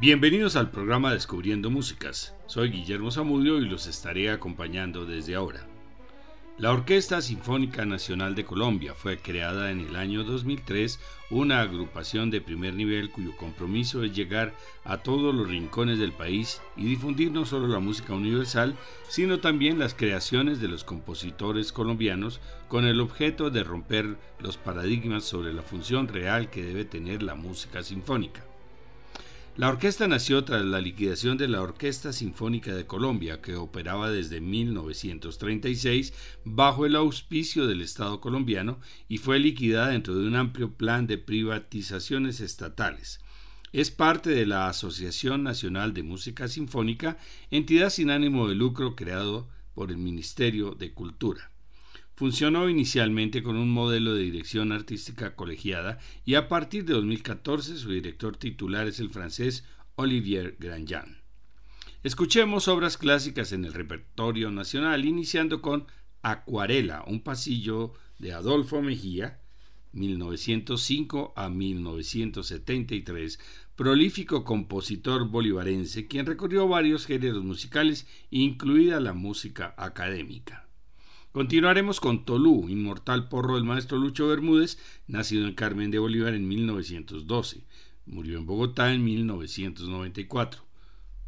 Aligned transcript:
Bienvenidos 0.00 0.56
al 0.56 0.70
programa 0.70 1.12
Descubriendo 1.12 1.68
Músicas. 1.68 2.34
Soy 2.46 2.70
Guillermo 2.70 3.10
Zamudio 3.10 3.58
y 3.58 3.68
los 3.68 3.86
estaré 3.86 4.30
acompañando 4.30 5.04
desde 5.04 5.34
ahora. 5.34 5.66
La 6.56 6.72
Orquesta 6.72 7.20
Sinfónica 7.20 7.84
Nacional 7.84 8.34
de 8.34 8.46
Colombia 8.46 8.94
fue 8.94 9.18
creada 9.18 9.70
en 9.70 9.80
el 9.80 9.96
año 9.96 10.24
2003, 10.24 10.98
una 11.28 11.60
agrupación 11.60 12.30
de 12.30 12.40
primer 12.40 12.72
nivel 12.72 13.10
cuyo 13.10 13.36
compromiso 13.36 14.02
es 14.02 14.16
llegar 14.16 14.54
a 14.84 15.02
todos 15.02 15.34
los 15.34 15.46
rincones 15.46 15.98
del 15.98 16.12
país 16.12 16.62
y 16.78 16.86
difundir 16.86 17.30
no 17.30 17.44
solo 17.44 17.68
la 17.68 17.78
música 17.78 18.14
universal, 18.14 18.76
sino 19.06 19.40
también 19.40 19.78
las 19.78 19.92
creaciones 19.92 20.62
de 20.62 20.68
los 20.68 20.82
compositores 20.82 21.72
colombianos 21.72 22.40
con 22.68 22.86
el 22.86 23.02
objeto 23.02 23.50
de 23.50 23.64
romper 23.64 24.16
los 24.38 24.56
paradigmas 24.56 25.24
sobre 25.24 25.52
la 25.52 25.60
función 25.60 26.08
real 26.08 26.48
que 26.48 26.62
debe 26.62 26.86
tener 26.86 27.22
la 27.22 27.34
música 27.34 27.82
sinfónica. 27.82 28.49
La 29.60 29.68
orquesta 29.68 30.08
nació 30.08 30.42
tras 30.42 30.64
la 30.64 30.80
liquidación 30.80 31.36
de 31.36 31.46
la 31.46 31.60
Orquesta 31.60 32.14
Sinfónica 32.14 32.74
de 32.74 32.86
Colombia, 32.86 33.42
que 33.42 33.56
operaba 33.56 34.10
desde 34.10 34.40
1936 34.40 36.14
bajo 36.46 36.86
el 36.86 36.96
auspicio 36.96 37.66
del 37.66 37.82
Estado 37.82 38.22
colombiano 38.22 38.78
y 39.06 39.18
fue 39.18 39.38
liquidada 39.38 39.88
dentro 39.88 40.14
de 40.14 40.26
un 40.26 40.34
amplio 40.34 40.72
plan 40.72 41.06
de 41.06 41.18
privatizaciones 41.18 42.40
estatales. 42.40 43.20
Es 43.70 43.90
parte 43.90 44.30
de 44.30 44.46
la 44.46 44.66
Asociación 44.66 45.42
Nacional 45.42 45.92
de 45.92 46.04
Música 46.04 46.48
Sinfónica, 46.48 47.18
entidad 47.50 47.90
sin 47.90 48.08
ánimo 48.08 48.48
de 48.48 48.54
lucro 48.54 48.96
creado 48.96 49.46
por 49.74 49.90
el 49.90 49.98
Ministerio 49.98 50.70
de 50.70 50.94
Cultura. 50.94 51.49
Funcionó 52.20 52.68
inicialmente 52.68 53.42
con 53.42 53.56
un 53.56 53.70
modelo 53.70 54.12
de 54.12 54.24
dirección 54.24 54.72
artística 54.72 55.34
colegiada 55.34 55.98
y 56.26 56.34
a 56.34 56.48
partir 56.48 56.84
de 56.84 56.92
2014 56.92 57.78
su 57.78 57.92
director 57.92 58.36
titular 58.36 58.86
es 58.86 59.00
el 59.00 59.08
francés 59.08 59.64
Olivier 59.94 60.54
Grandjean. 60.60 61.22
Escuchemos 62.02 62.68
obras 62.68 62.98
clásicas 62.98 63.52
en 63.52 63.64
el 63.64 63.72
repertorio 63.72 64.50
nacional, 64.50 65.06
iniciando 65.06 65.62
con 65.62 65.86
Acuarela, 66.20 67.04
un 67.06 67.22
pasillo 67.22 67.94
de 68.18 68.34
Adolfo 68.34 68.82
Mejía, 68.82 69.40
1905 69.92 71.32
a 71.36 71.48
1973, 71.48 73.40
prolífico 73.76 74.44
compositor 74.44 75.26
bolivarense, 75.26 76.06
quien 76.06 76.26
recorrió 76.26 76.68
varios 76.68 77.06
géneros 77.06 77.42
musicales, 77.42 78.06
incluida 78.28 79.00
la 79.00 79.14
música 79.14 79.74
académica. 79.78 80.66
Continuaremos 81.32 82.00
con 82.00 82.24
Tolú, 82.24 82.68
inmortal 82.68 83.28
porro 83.28 83.54
del 83.54 83.62
maestro 83.62 83.98
Lucho 83.98 84.26
Bermúdez, 84.26 84.78
nacido 85.06 85.46
en 85.46 85.54
Carmen 85.54 85.92
de 85.92 86.00
Bolívar 86.00 86.34
en 86.34 86.48
1912. 86.48 87.62
Murió 88.06 88.38
en 88.38 88.46
Bogotá 88.46 88.92
en 88.92 89.04
1994. 89.04 90.64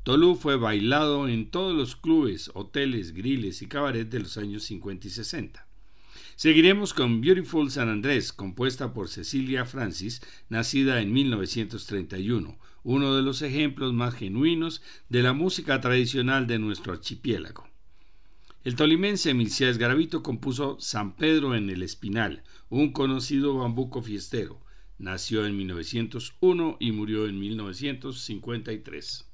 Tolú 0.02 0.34
fue 0.34 0.56
bailado 0.56 1.28
en 1.28 1.48
todos 1.52 1.72
los 1.72 1.94
clubes, 1.94 2.50
hoteles, 2.54 3.12
griles 3.12 3.62
y 3.62 3.68
cabaret 3.68 4.10
de 4.10 4.18
los 4.18 4.36
años 4.38 4.64
50 4.64 5.06
y 5.06 5.10
60. 5.10 5.68
Seguiremos 6.34 6.94
con 6.94 7.20
Beautiful 7.20 7.70
San 7.70 7.88
Andrés, 7.88 8.32
compuesta 8.32 8.92
por 8.92 9.08
Cecilia 9.08 9.66
Francis, 9.66 10.20
nacida 10.48 11.00
en 11.00 11.12
1931, 11.12 12.58
uno 12.82 13.14
de 13.14 13.22
los 13.22 13.40
ejemplos 13.42 13.92
más 13.92 14.14
genuinos 14.14 14.82
de 15.08 15.22
la 15.22 15.32
música 15.32 15.80
tradicional 15.80 16.48
de 16.48 16.58
nuestro 16.58 16.92
archipiélago. 16.92 17.71
El 18.64 18.76
tolimense 18.76 19.34
Milcías 19.34 19.76
Garavito 19.76 20.22
compuso 20.22 20.78
San 20.78 21.16
Pedro 21.16 21.56
en 21.56 21.68
el 21.68 21.82
Espinal, 21.82 22.44
un 22.68 22.92
conocido 22.92 23.56
bambuco 23.56 24.02
fiestero. 24.02 24.60
Nació 24.98 25.46
en 25.46 25.56
1901 25.56 26.76
y 26.78 26.92
murió 26.92 27.26
en 27.26 27.40
1953. 27.40 29.28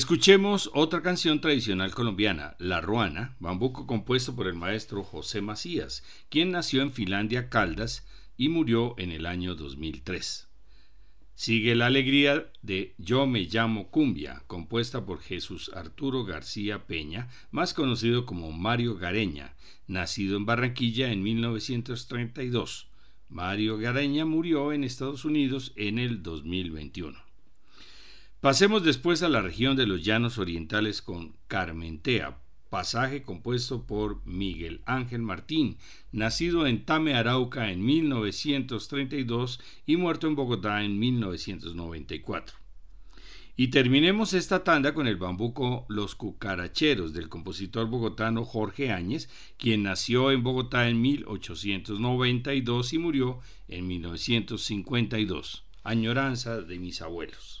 Escuchemos 0.00 0.70
otra 0.72 1.02
canción 1.02 1.42
tradicional 1.42 1.94
colombiana, 1.94 2.56
La 2.58 2.80
Ruana, 2.80 3.36
bambuco 3.38 3.86
compuesto 3.86 4.34
por 4.34 4.46
el 4.46 4.54
maestro 4.54 5.04
José 5.04 5.42
Macías, 5.42 6.02
quien 6.30 6.52
nació 6.52 6.80
en 6.80 6.90
Finlandia, 6.90 7.50
Caldas, 7.50 8.06
y 8.38 8.48
murió 8.48 8.94
en 8.96 9.12
el 9.12 9.26
año 9.26 9.54
2003. 9.54 10.48
Sigue 11.34 11.74
la 11.74 11.84
alegría 11.84 12.50
de 12.62 12.94
Yo 12.96 13.26
me 13.26 13.40
llamo 13.40 13.90
Cumbia, 13.90 14.42
compuesta 14.46 15.04
por 15.04 15.20
Jesús 15.20 15.70
Arturo 15.74 16.24
García 16.24 16.86
Peña, 16.86 17.28
más 17.50 17.74
conocido 17.74 18.24
como 18.24 18.52
Mario 18.52 18.96
Gareña, 18.96 19.54
nacido 19.86 20.38
en 20.38 20.46
Barranquilla 20.46 21.12
en 21.12 21.22
1932. 21.22 22.88
Mario 23.28 23.76
Gareña 23.76 24.24
murió 24.24 24.72
en 24.72 24.82
Estados 24.82 25.26
Unidos 25.26 25.74
en 25.76 25.98
el 25.98 26.22
2021. 26.22 27.29
Pasemos 28.40 28.82
después 28.82 29.22
a 29.22 29.28
la 29.28 29.42
región 29.42 29.76
de 29.76 29.86
los 29.86 30.02
Llanos 30.02 30.38
Orientales 30.38 31.02
con 31.02 31.36
Carmentea, 31.46 32.38
pasaje 32.70 33.22
compuesto 33.22 33.86
por 33.86 34.24
Miguel 34.24 34.80
Ángel 34.86 35.20
Martín, 35.20 35.76
nacido 36.10 36.66
en 36.66 36.86
Tame, 36.86 37.12
Arauca 37.12 37.70
en 37.70 37.84
1932 37.84 39.60
y 39.84 39.98
muerto 39.98 40.26
en 40.26 40.36
Bogotá 40.36 40.82
en 40.82 40.98
1994. 40.98 42.56
Y 43.56 43.68
terminemos 43.68 44.32
esta 44.32 44.64
tanda 44.64 44.94
con 44.94 45.06
el 45.06 45.18
bambuco 45.18 45.84
Los 45.90 46.14
Cucaracheros 46.14 47.12
del 47.12 47.28
compositor 47.28 47.88
bogotano 47.88 48.46
Jorge 48.46 48.90
Áñez, 48.90 49.28
quien 49.58 49.82
nació 49.82 50.30
en 50.30 50.42
Bogotá 50.42 50.88
en 50.88 51.02
1892 51.02 52.94
y 52.94 52.98
murió 52.98 53.40
en 53.68 53.86
1952. 53.86 55.66
Añoranza 55.84 56.62
de 56.62 56.78
mis 56.78 57.02
abuelos. 57.02 57.60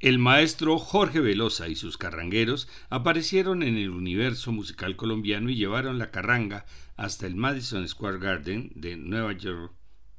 El 0.00 0.18
maestro 0.18 0.78
Jorge 0.78 1.20
Velosa 1.20 1.68
y 1.68 1.74
sus 1.74 1.98
carrangueros 1.98 2.68
aparecieron 2.88 3.62
en 3.62 3.76
el 3.76 3.90
universo 3.90 4.50
musical 4.50 4.96
colombiano 4.96 5.50
y 5.50 5.56
llevaron 5.56 5.98
la 5.98 6.10
carranga 6.10 6.64
hasta 6.96 7.26
el 7.26 7.36
Madison 7.36 7.86
Square 7.86 8.18
Garden 8.18 8.72
de 8.74 8.96
Nueva 8.96 9.34
York 9.34 9.74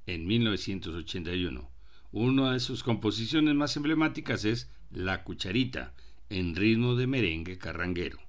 en 0.05 0.27
1981. 0.27 1.71
Una 2.11 2.53
de 2.53 2.59
sus 2.59 2.83
composiciones 2.83 3.55
más 3.55 3.75
emblemáticas 3.75 4.45
es 4.45 4.69
La 4.91 5.23
Cucharita, 5.23 5.95
en 6.29 6.55
ritmo 6.55 6.93
de 6.93 7.07
merengue 7.07 7.57
carranguero. 7.57 8.19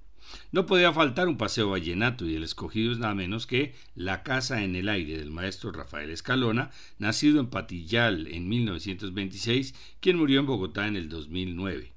No 0.51 0.65
podía 0.65 0.93
faltar 0.93 1.27
un 1.27 1.37
paseo 1.37 1.69
vallenato 1.69 2.25
y 2.25 2.35
el 2.35 2.43
escogido 2.43 2.91
es 2.91 2.99
nada 2.99 3.15
menos 3.15 3.47
que 3.47 3.75
La 3.95 4.23
Casa 4.23 4.63
en 4.63 4.75
el 4.75 4.89
Aire 4.89 5.17
del 5.17 5.31
maestro 5.31 5.71
Rafael 5.71 6.09
Escalona, 6.09 6.71
nacido 6.99 7.39
en 7.39 7.47
Patillal 7.47 8.27
en 8.27 8.47
1926, 8.47 9.73
quien 9.99 10.17
murió 10.17 10.39
en 10.39 10.45
Bogotá 10.45 10.87
en 10.87 10.95
el 10.95 11.09
2009. 11.09 11.93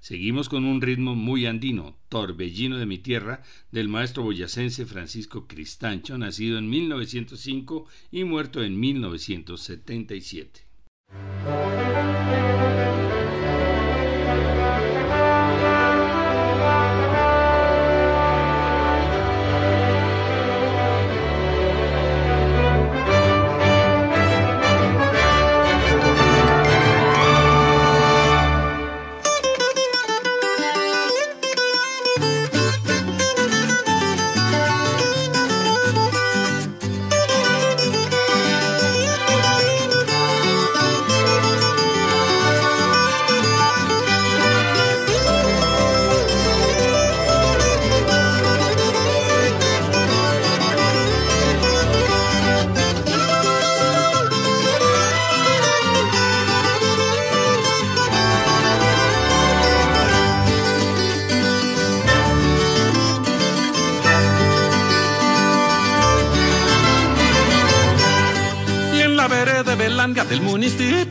Seguimos 0.00 0.48
con 0.48 0.64
un 0.64 0.80
ritmo 0.80 1.14
muy 1.14 1.44
andino, 1.44 1.94
Torbellino 2.08 2.78
de 2.78 2.86
mi 2.86 2.96
tierra, 2.96 3.42
del 3.70 3.88
maestro 3.88 4.22
boyacense 4.22 4.86
Francisco 4.86 5.46
Cristancho, 5.46 6.16
nacido 6.16 6.56
en 6.56 6.70
1905 6.70 7.86
y 8.10 8.24
muerto 8.24 8.62
en 8.62 8.80
1977. 8.80 10.62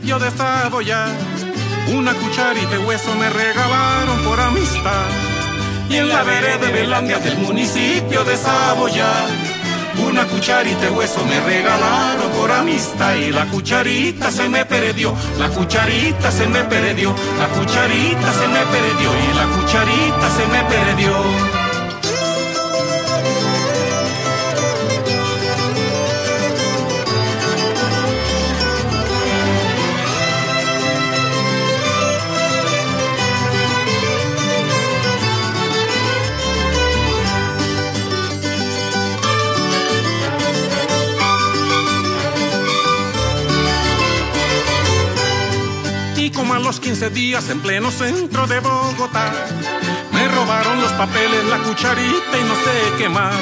Municipio 0.00 0.18
de 0.18 0.30
Saboya. 0.30 1.06
Una 1.92 2.14
cucharita 2.14 2.70
de 2.70 2.78
hueso 2.78 3.14
me 3.16 3.28
regalaron 3.28 4.18
por 4.24 4.40
amistad. 4.40 5.06
Y 5.90 5.96
en 5.96 6.08
la 6.08 6.22
vereda 6.22 6.66
de 6.66 6.72
Belandia 6.72 7.18
del 7.18 7.36
municipio 7.38 8.24
de 8.24 8.36
Saboya. 8.36 9.26
Una 10.06 10.24
cucharita 10.24 10.80
de 10.80 10.90
hueso 10.90 11.22
me 11.26 11.40
regalaron 11.40 12.30
por 12.32 12.50
amistad 12.50 13.14
y 13.16 13.30
la 13.30 13.44
cucharita 13.46 14.30
se 14.30 14.48
me 14.48 14.64
perdió, 14.64 15.14
la 15.38 15.50
cucharita 15.50 16.30
se 16.30 16.46
me 16.46 16.64
perdió, 16.64 17.14
la 17.38 17.48
cucharita 17.48 18.32
se 18.32 18.48
me 18.48 18.60
perdió 18.66 19.10
y 19.12 19.34
la 19.34 19.44
cucharita 19.54 20.30
se 20.30 20.46
me 20.46 20.62
perdió. 20.64 21.59
15 46.90 47.10
días 47.10 47.48
en 47.50 47.60
pleno 47.60 47.88
centro 47.92 48.48
de 48.48 48.58
Bogotá. 48.58 49.32
Me 50.10 50.26
robaron 50.26 50.80
los 50.80 50.90
papeles, 50.94 51.44
la 51.44 51.58
cucharita 51.58 52.36
y 52.36 52.42
no 52.42 52.54
sé 52.56 52.98
qué 52.98 53.08
más. 53.08 53.36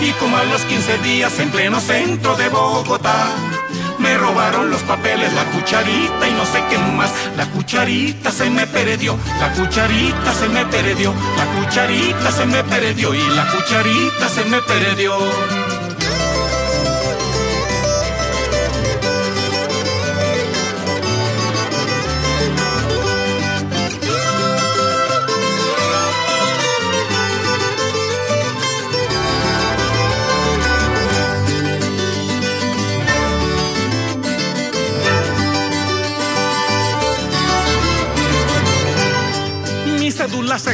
Y 0.00 0.10
como 0.18 0.36
a 0.36 0.42
los 0.42 0.62
15 0.62 0.98
días 0.98 1.38
en 1.38 1.52
pleno 1.52 1.78
centro 1.80 2.34
de 2.34 2.48
Bogotá. 2.48 3.28
Me 4.00 4.18
robaron 4.18 4.68
los 4.68 4.82
papeles, 4.82 5.32
la 5.32 5.44
cucharita 5.52 6.28
y 6.28 6.32
no 6.32 6.44
sé 6.44 6.60
qué 6.70 6.78
más. 6.96 7.12
La 7.36 7.46
cucharita 7.52 8.32
se 8.32 8.50
me 8.50 8.66
perdió, 8.66 9.16
la 9.38 9.52
cucharita 9.52 10.34
se 10.34 10.48
me 10.48 10.66
perdió, 10.66 11.14
la 11.36 11.46
cucharita 11.60 12.32
se 12.32 12.46
me 12.46 12.64
perdió 12.64 13.14
y 13.14 13.22
la 13.28 13.46
cucharita 13.46 14.28
se 14.28 14.44
me 14.46 14.60
perdió. 14.60 15.71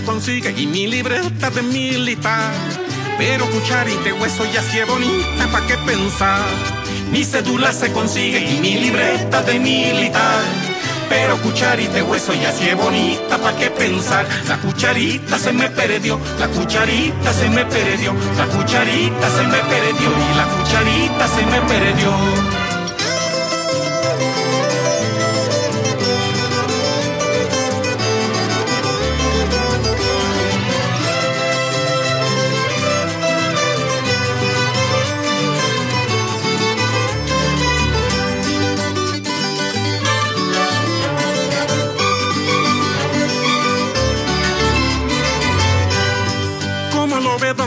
Y 0.09 0.67
mi 0.67 0.87
libreta 0.87 1.51
de 1.51 1.61
militar. 1.61 2.51
Pero 3.19 3.45
cucharita 3.51 4.09
y 4.09 4.13
hueso 4.13 4.43
ya 4.51 4.63
sí 4.63 4.79
bonita, 4.89 5.47
¿pa' 5.53 5.67
qué 5.67 5.77
pensar? 5.85 6.41
Mi 7.13 7.23
cédula 7.25 7.73
se 7.73 7.93
consigue 7.93 8.39
y 8.39 8.59
mi 8.59 8.75
libreta 8.77 9.43
de 9.43 9.59
militar. 9.59 10.43
Pero 11.11 11.37
cucharita 11.43 11.99
y 11.99 12.03
hueso 12.03 12.33
ya 12.33 12.53
sí 12.53 12.73
bonita, 12.75 13.37
¿pa' 13.37 13.55
qué 13.57 13.71
pensar? 13.71 14.27
La 14.49 14.57
cucharita 14.57 15.39
se 15.39 15.53
me 15.53 15.69
perdió, 15.69 16.19
la 16.41 16.49
cucharita 16.49 17.33
se 17.35 17.51
me 17.51 17.67
perdió, 17.67 18.15
la 18.39 18.47
cucharita 18.47 19.31
se 19.37 19.43
me 19.43 19.59
perdió 19.59 20.09
y 20.09 20.37
la 20.37 20.47
cucharita 20.47 21.29
se 21.29 21.45
me 21.45 21.61
perdió. 21.69 22.58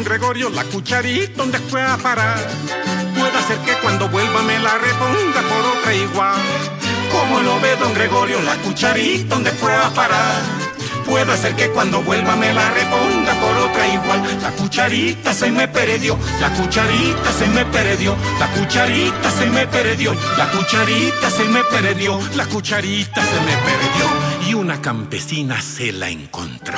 Gregorio 0.04 0.50
la 0.50 0.64
cucharita 0.64 1.34
donde 1.38 1.60
fue 1.60 1.82
a 1.82 1.98
parar. 1.98 2.40
Puede 3.18 3.42
ser 3.48 3.58
que 3.60 3.74
cuando 3.82 4.08
vuelva 4.10 4.42
me 4.42 4.58
la 4.60 4.78
reponga 4.78 5.42
por 5.42 5.78
otra 5.78 5.94
igual. 5.94 6.42
Como 7.12 7.40
lo 7.42 7.60
ve 7.60 7.76
don 7.76 7.94
Gregorio 7.94 8.42
la 8.42 8.56
cucharita 8.58 9.36
donde 9.36 9.52
fue 9.52 9.74
a 9.76 9.90
parar. 9.90 10.42
Puede 11.06 11.36
ser 11.38 11.56
que 11.56 11.70
cuando 11.72 12.02
vuelva 12.04 12.36
me 12.36 12.54
la 12.54 12.70
reponga 12.72 13.34
por 13.40 13.58
otra 13.58 13.88
igual. 13.88 14.42
La 14.42 14.52
cucharita 14.52 15.34
se 15.34 15.52
me 15.52 15.68
perdió, 15.68 16.18
la 16.40 16.50
cucharita 16.54 17.32
se 17.34 17.48
me 17.48 17.66
perdió, 17.66 18.16
la 18.40 18.48
cucharita 18.48 19.32
se 19.32 19.46
me 19.48 19.68
perdió, 19.68 20.16
la 20.38 20.50
cucharita 20.52 21.30
se 21.30 21.44
me 21.46 21.64
perdió, 21.66 22.20
la 22.36 22.46
cucharita 22.46 23.22
se 23.22 23.42
me 23.42 23.58
perdió 23.58 24.50
y 24.50 24.54
una 24.54 24.82
campesina 24.82 25.62
se 25.62 25.92
la 25.92 26.10
encontró. 26.10 26.78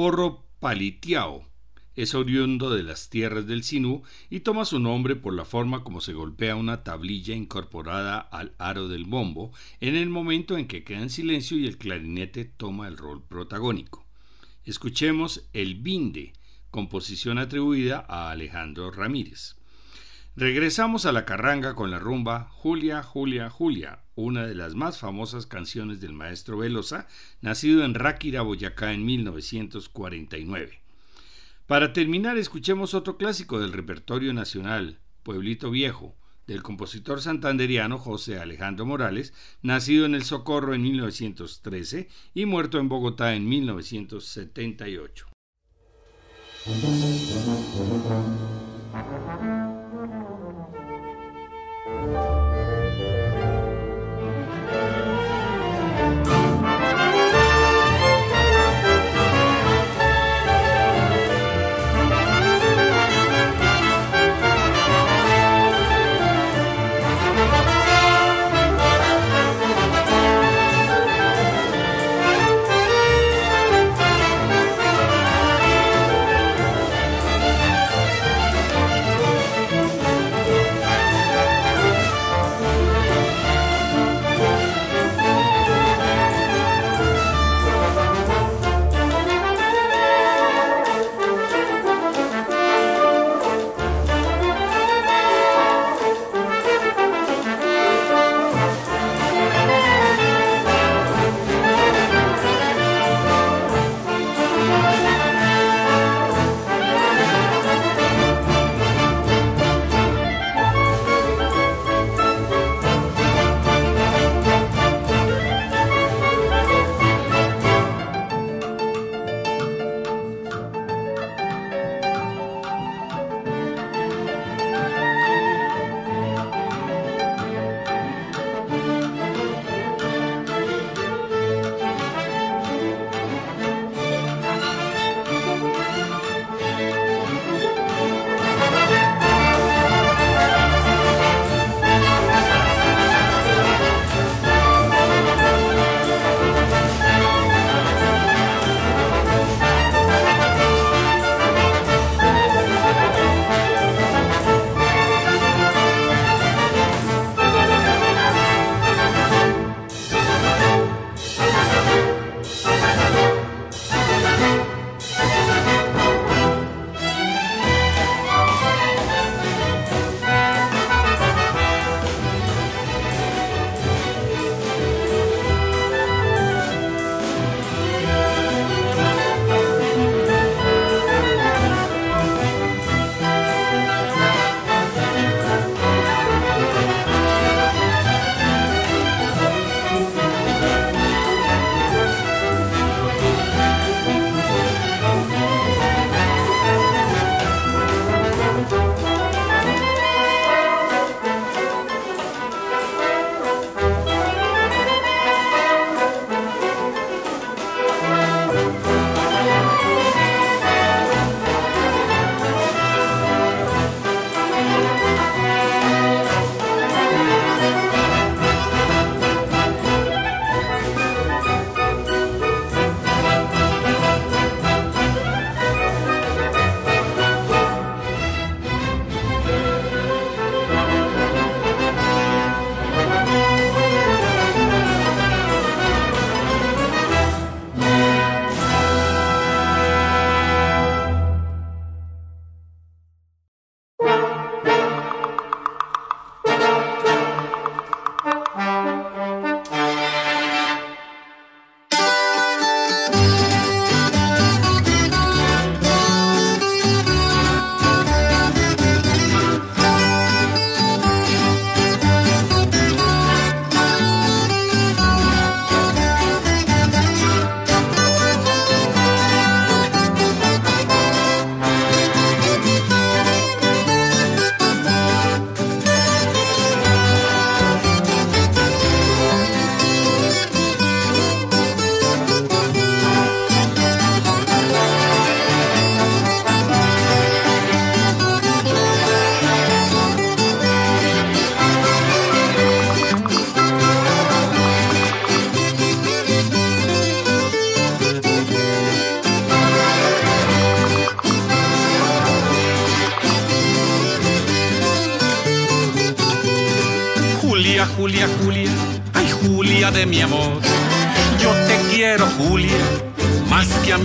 Porro 0.00 0.46
palitiao 0.60 1.44
es 1.94 2.14
oriundo 2.14 2.70
de 2.70 2.82
las 2.82 3.10
tierras 3.10 3.46
del 3.46 3.62
Sinú 3.62 4.02
y 4.30 4.40
toma 4.40 4.64
su 4.64 4.80
nombre 4.80 5.14
por 5.14 5.34
la 5.34 5.44
forma 5.44 5.84
como 5.84 6.00
se 6.00 6.14
golpea 6.14 6.56
una 6.56 6.82
tablilla 6.82 7.34
incorporada 7.34 8.18
al 8.18 8.54
aro 8.56 8.88
del 8.88 9.04
bombo 9.04 9.52
en 9.78 9.96
el 9.96 10.08
momento 10.08 10.56
en 10.56 10.68
que 10.68 10.84
queda 10.84 11.02
en 11.02 11.10
silencio 11.10 11.58
y 11.58 11.66
el 11.66 11.76
clarinete 11.76 12.46
toma 12.46 12.88
el 12.88 12.96
rol 12.96 13.22
protagónico. 13.22 14.06
Escuchemos 14.64 15.50
El 15.52 15.74
Binde, 15.74 16.32
composición 16.70 17.36
atribuida 17.36 18.06
a 18.08 18.30
Alejandro 18.30 18.90
Ramírez. 18.90 19.56
Regresamos 20.34 21.04
a 21.04 21.12
la 21.12 21.26
carranga 21.26 21.74
con 21.74 21.90
la 21.90 21.98
rumba 21.98 22.48
Julia, 22.52 23.02
Julia, 23.02 23.50
Julia, 23.50 24.02
una 24.20 24.46
de 24.46 24.54
las 24.54 24.74
más 24.74 24.98
famosas 24.98 25.46
canciones 25.46 26.00
del 26.00 26.12
maestro 26.12 26.58
Velosa, 26.58 27.08
nacido 27.40 27.84
en 27.84 27.94
Ráquira, 27.94 28.42
Boyacá, 28.42 28.92
en 28.92 29.04
1949. 29.04 30.80
Para 31.66 31.92
terminar, 31.92 32.38
escuchemos 32.38 32.94
otro 32.94 33.16
clásico 33.16 33.58
del 33.60 33.72
repertorio 33.72 34.32
nacional, 34.32 34.98
Pueblito 35.22 35.70
Viejo, 35.70 36.16
del 36.46 36.62
compositor 36.62 37.20
santanderiano 37.20 37.98
José 37.98 38.38
Alejandro 38.40 38.86
Morales, 38.86 39.34
nacido 39.62 40.06
en 40.06 40.16
El 40.16 40.24
Socorro 40.24 40.74
en 40.74 40.82
1913 40.82 42.08
y 42.34 42.46
muerto 42.46 42.78
en 42.78 42.88
Bogotá 42.88 43.34
en 43.34 43.48
1978. 43.48 45.26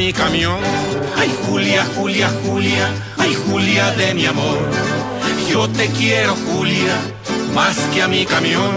mi 0.05 0.13
camión. 0.13 0.59
Ay 1.17 1.33
Julia, 1.47 1.83
Julia, 1.95 2.29
Julia, 2.45 2.93
ay 3.17 3.33
Julia 3.47 3.89
de 3.91 4.13
mi 4.13 4.27
amor. 4.27 4.59
Yo 5.49 5.67
te 5.67 5.87
quiero, 5.87 6.35
Julia, 6.45 6.95
más 7.55 7.75
que 7.91 8.03
a 8.03 8.07
mi 8.07 8.23
camión. 8.23 8.71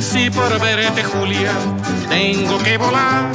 Si 0.00 0.30
por 0.30 0.58
verte, 0.58 1.04
Julia, 1.04 1.52
tengo 2.08 2.58
que 2.58 2.76
volar. 2.76 3.30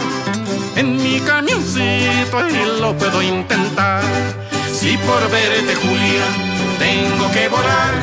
En 0.75 0.97
mi 0.97 1.21
camioncito 1.21 2.37
y 2.49 2.81
lo 2.81 2.93
puedo 2.97 3.21
intentar. 3.21 4.03
Si 4.77 4.97
por 4.97 5.21
verte, 5.31 5.75
Julia, 5.75 6.25
tengo 6.77 7.31
que 7.31 7.47
volar. 7.47 7.93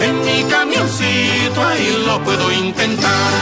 En 0.00 0.14
mi 0.24 0.44
camioncito 0.44 1.58
ahí 1.62 2.02
lo 2.06 2.24
puedo 2.24 2.50
intentar. 2.52 3.32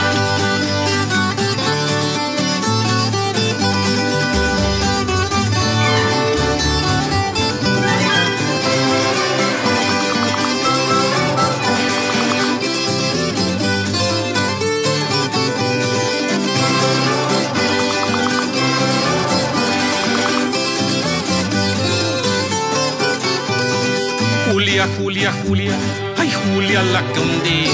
Julia, 25.19 25.33
Julia, 25.45 25.73
ay 26.17 26.31
Julia 26.31 26.81
la 26.81 27.03
que 27.13 27.19
un 27.19 27.43
día 27.43 27.73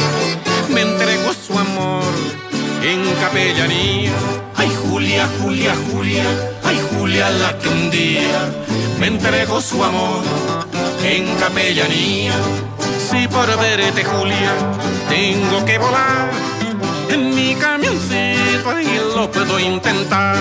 me 0.70 0.80
entregó 0.80 1.30
su 1.34 1.52
amor 1.58 2.02
en 2.82 3.04
capellanía. 3.20 4.12
Ay 4.56 4.72
Julia, 4.82 5.28
Julia, 5.42 5.74
Julia, 5.92 6.24
ay 6.64 6.80
Julia 6.90 7.28
la 7.28 7.58
que 7.58 7.68
un 7.68 7.90
día 7.90 8.50
me 8.98 9.08
entregó 9.08 9.60
su 9.60 9.84
amor 9.84 10.22
en 11.04 11.36
capellanía. 11.36 12.32
Si 13.10 13.28
por 13.28 13.46
verte 13.58 14.04
Julia 14.04 14.52
tengo 15.10 15.66
que 15.66 15.76
volar 15.76 16.30
en 17.10 17.34
mi 17.34 17.54
camioncito 17.56 18.70
ahí 18.70 19.00
lo 19.14 19.30
puedo 19.30 19.60
intentar. 19.60 20.38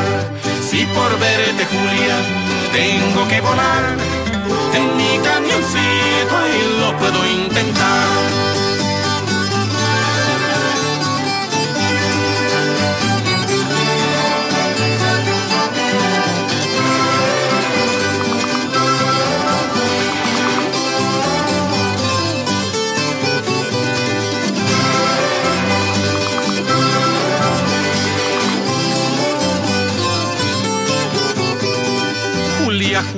Si 0.69 0.85
por 0.85 1.19
verte 1.19 1.65
Julia 1.65 2.15
tengo 2.71 3.27
que 3.27 3.41
volar 3.41 4.22
en 4.73 4.97
mi 4.97 5.17
camioncito 5.23 6.35
y 6.47 6.79
lo 6.79 6.97
puedo 6.97 7.19
intentar. 7.27 8.72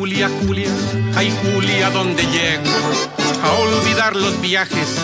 Julia, 0.05 0.29
Julia, 0.45 0.69
ay 1.15 1.35
Julia, 1.41 1.89
¿dónde 1.89 2.21
llego? 2.27 2.69
A 3.43 3.51
olvidar 3.53 4.15
los 4.15 4.39
viajes 4.39 4.99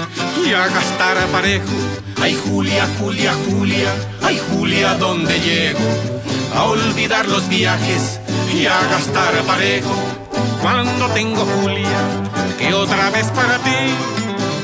y 0.45 0.53
a 0.53 0.67
gastar 0.67 1.17
a 1.17 1.25
parejo. 1.25 1.73
Ay 2.21 2.39
Julia, 2.45 2.87
Julia, 2.99 3.33
Julia, 3.49 3.91
ay 4.21 4.39
Julia, 4.51 4.93
¿dónde 4.99 5.39
llego? 5.39 5.79
A 6.55 6.65
olvidar 6.65 7.27
los 7.27 7.49
viajes 7.49 8.19
y 8.53 8.67
a 8.67 8.79
gastar 8.91 9.35
a 9.37 9.41
parejo. 9.41 9.95
Cuando 10.61 11.07
tengo 11.15 11.47
Julia, 11.47 12.01
que 12.59 12.71
otra 12.71 13.09
vez 13.09 13.25
para 13.31 13.57
ti 13.57 13.81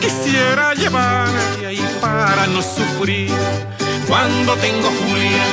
quisiera 0.01 0.75
llevar 0.75 1.29
y 1.59 1.65
ahí 1.65 1.85
para 1.99 2.45
no 2.45 2.61
sufrir. 2.61 3.31
Cuando 4.07 4.53
tengo 4.57 4.87
Julia, 4.87 5.45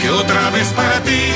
que 0.00 0.08
otra 0.10 0.50
vez 0.50 0.68
para 0.68 1.00
ti 1.02 1.32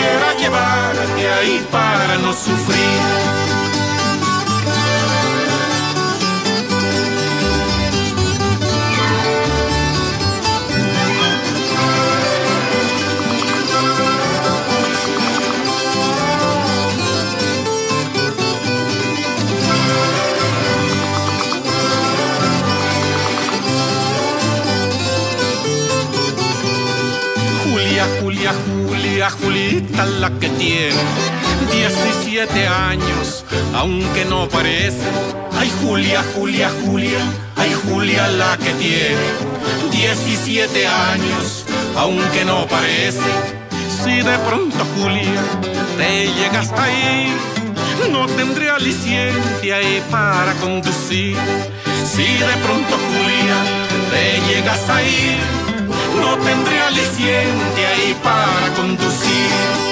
quisiera 0.00 0.34
llevarte 0.34 1.30
ahí 1.30 1.66
para 1.70 2.16
no 2.18 2.32
sufrir. 2.32 3.40
Julia, 27.64 28.06
Julia, 28.20 28.52
Julia, 28.88 29.30
La 30.00 30.30
que 30.30 30.48
tiene 30.48 30.94
17 31.70 32.66
años, 32.66 33.44
aunque 33.74 34.24
no 34.24 34.48
parece. 34.48 34.96
Ay, 35.58 35.70
Julia, 35.82 36.24
Julia, 36.34 36.70
Julia, 36.86 37.18
ay, 37.56 37.76
Julia 37.84 38.26
la 38.28 38.56
que 38.56 38.72
tiene 38.74 39.16
17 39.90 40.86
años, 40.86 41.66
aunque 41.96 42.46
no 42.46 42.66
parece. 42.66 43.30
Si 44.02 44.22
de 44.22 44.38
pronto, 44.38 44.86
Julia, 44.96 45.42
te 45.98 46.32
llegas 46.32 46.72
a 46.72 46.90
ir, 46.90 48.10
no 48.10 48.26
tendré 48.26 48.70
aliciente 48.70 49.74
ahí 49.74 50.02
para 50.10 50.54
conducir. 50.54 51.36
Si 52.10 52.24
de 52.24 52.56
pronto, 52.64 52.96
Julia, 53.06 53.56
te 54.10 54.40
llegas 54.50 54.88
a 54.88 55.02
no 56.20 56.36
tendré 56.38 56.80
aliciente 56.80 57.86
ahí 57.86 58.16
para 58.22 58.74
conducir. 58.74 59.89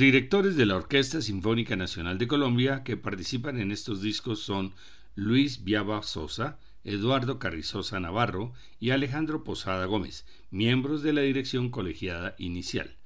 Directores 0.00 0.56
de 0.56 0.64
la 0.64 0.76
Orquesta 0.76 1.20
Sinfónica 1.20 1.76
Nacional 1.76 2.16
de 2.16 2.26
Colombia 2.26 2.82
que 2.84 2.96
participan 2.96 3.60
en 3.60 3.70
estos 3.70 4.00
discos 4.00 4.40
son 4.40 4.72
Luis 5.14 5.62
Viaba 5.62 6.02
Sosa, 6.02 6.58
Eduardo 6.84 7.38
Carrizosa 7.38 8.00
Navarro 8.00 8.54
y 8.78 8.92
Alejandro 8.92 9.44
Posada 9.44 9.84
Gómez, 9.84 10.24
miembros 10.50 11.02
de 11.02 11.12
la 11.12 11.20
dirección 11.20 11.68
colegiada 11.68 12.34
inicial. 12.38 12.96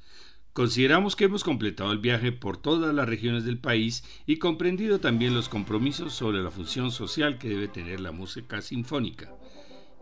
Consideramos 0.53 1.16
que 1.16 1.24
hemos 1.24 1.42
completado 1.42 1.90
el 1.90 1.99
viaje 1.99 2.30
por 2.30 2.59
todas 2.59 2.95
las 2.95 3.09
regiones 3.09 3.45
del 3.45 3.59
país 3.59 4.05
y 4.24 4.36
comprendido 4.36 5.01
también 5.01 5.34
los 5.34 5.49
compromisos 5.49 6.14
sobre 6.14 6.45
la 6.45 6.53
función 6.53 6.92
social 6.92 7.38
que 7.38 7.49
debe 7.49 7.66
tener 7.66 7.99
la 7.99 8.12
música 8.12 8.62
sinfónica. 8.62 9.34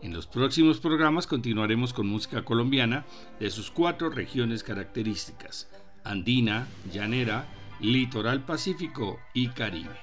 En 0.03 0.13
los 0.13 0.27
próximos 0.27 0.79
programas 0.79 1.25
continuaremos 1.25 1.91
con 1.91 2.05
música 2.05 2.45
colombiana 2.45 3.07
de 3.39 3.49
sus 3.49 3.71
cuatro 3.71 4.11
regiones 4.11 4.61
características, 4.61 5.69
andina, 6.03 6.67
llanera, 6.91 7.45
litoral 7.79 8.41
pacífico 8.41 9.19
y 9.33 9.49
caribe. 9.49 9.99